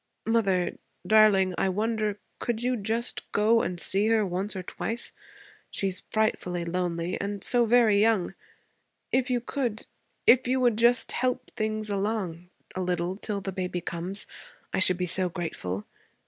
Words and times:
Mother, 0.25 0.79
darling, 1.05 1.53
I 1.59 1.69
wonder, 1.69 2.17
could 2.39 2.63
you 2.63 2.75
just 2.75 3.31
go 3.31 3.61
and 3.61 3.79
see 3.79 4.07
her 4.07 4.25
once 4.25 4.55
or 4.55 4.63
twice? 4.63 5.11
She's 5.69 6.01
frightfully 6.09 6.65
lonely; 6.65 7.21
and 7.21 7.43
so 7.43 7.65
very 7.67 8.01
young. 8.01 8.33
If 9.11 9.29
you 9.29 9.39
could 9.39 9.85
if 10.25 10.47
you 10.47 10.59
would 10.59 10.79
just 10.79 11.11
help 11.11 11.51
things 11.51 11.91
along 11.91 12.49
a 12.73 12.81
little 12.81 13.15
till 13.15 13.41
the 13.41 13.51
baby 13.51 13.79
comes, 13.79 14.25
I 14.73 14.79
should 14.79 14.97
be 14.97 15.05
so 15.05 15.29
grateful. 15.29 15.85